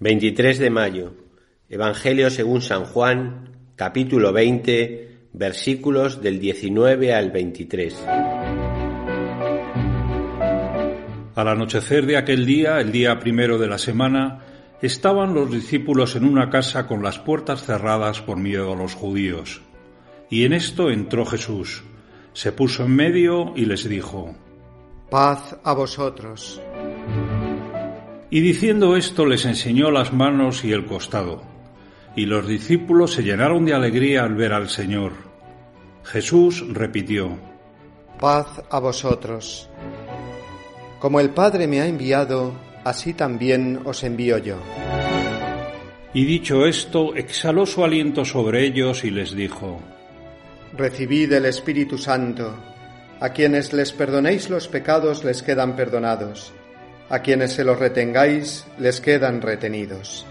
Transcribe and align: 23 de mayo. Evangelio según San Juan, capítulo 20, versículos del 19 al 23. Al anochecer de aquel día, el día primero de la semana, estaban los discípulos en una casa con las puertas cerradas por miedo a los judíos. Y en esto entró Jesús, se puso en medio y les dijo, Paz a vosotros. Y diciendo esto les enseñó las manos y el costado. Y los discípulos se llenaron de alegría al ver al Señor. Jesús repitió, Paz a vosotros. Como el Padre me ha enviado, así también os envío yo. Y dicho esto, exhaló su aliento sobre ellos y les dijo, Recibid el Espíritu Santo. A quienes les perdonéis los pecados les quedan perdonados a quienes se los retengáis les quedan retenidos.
23 0.00 0.60
de 0.60 0.70
mayo. 0.70 1.12
Evangelio 1.68 2.30
según 2.30 2.62
San 2.62 2.84
Juan, 2.84 3.72
capítulo 3.74 4.32
20, 4.32 5.30
versículos 5.32 6.22
del 6.22 6.38
19 6.38 7.12
al 7.12 7.32
23. 7.32 8.06
Al 11.34 11.48
anochecer 11.48 12.06
de 12.06 12.16
aquel 12.16 12.46
día, 12.46 12.78
el 12.78 12.92
día 12.92 13.18
primero 13.18 13.58
de 13.58 13.66
la 13.66 13.78
semana, 13.78 14.44
estaban 14.82 15.34
los 15.34 15.50
discípulos 15.50 16.14
en 16.14 16.24
una 16.24 16.48
casa 16.48 16.86
con 16.86 17.02
las 17.02 17.18
puertas 17.18 17.64
cerradas 17.64 18.20
por 18.20 18.36
miedo 18.36 18.74
a 18.74 18.76
los 18.76 18.94
judíos. 18.94 19.62
Y 20.30 20.44
en 20.44 20.52
esto 20.52 20.90
entró 20.90 21.26
Jesús, 21.26 21.82
se 22.34 22.52
puso 22.52 22.84
en 22.84 22.94
medio 22.94 23.52
y 23.56 23.64
les 23.64 23.88
dijo, 23.88 24.36
Paz 25.10 25.58
a 25.64 25.72
vosotros. 25.72 26.60
Y 28.30 28.40
diciendo 28.40 28.96
esto 28.96 29.24
les 29.24 29.44
enseñó 29.46 29.90
las 29.90 30.12
manos 30.12 30.64
y 30.64 30.72
el 30.72 30.84
costado. 30.84 31.42
Y 32.14 32.26
los 32.26 32.46
discípulos 32.46 33.12
se 33.12 33.22
llenaron 33.22 33.64
de 33.64 33.74
alegría 33.74 34.24
al 34.24 34.34
ver 34.34 34.52
al 34.52 34.68
Señor. 34.68 35.12
Jesús 36.04 36.64
repitió, 36.68 37.38
Paz 38.18 38.62
a 38.70 38.80
vosotros. 38.80 39.68
Como 40.98 41.20
el 41.20 41.30
Padre 41.30 41.66
me 41.66 41.80
ha 41.80 41.86
enviado, 41.86 42.52
así 42.84 43.14
también 43.14 43.80
os 43.84 44.02
envío 44.02 44.38
yo. 44.38 44.56
Y 46.12 46.24
dicho 46.24 46.66
esto, 46.66 47.14
exhaló 47.14 47.64
su 47.66 47.84
aliento 47.84 48.24
sobre 48.24 48.64
ellos 48.66 49.04
y 49.04 49.10
les 49.10 49.34
dijo, 49.34 49.80
Recibid 50.76 51.32
el 51.32 51.44
Espíritu 51.44 51.96
Santo. 51.96 52.54
A 53.20 53.30
quienes 53.30 53.72
les 53.72 53.92
perdonéis 53.92 54.50
los 54.50 54.68
pecados 54.68 55.24
les 55.24 55.42
quedan 55.42 55.76
perdonados 55.76 56.52
a 57.10 57.20
quienes 57.20 57.52
se 57.52 57.64
los 57.64 57.78
retengáis 57.78 58.64
les 58.78 59.00
quedan 59.00 59.40
retenidos. 59.40 60.26